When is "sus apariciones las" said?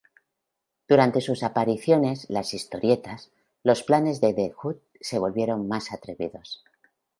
1.21-2.55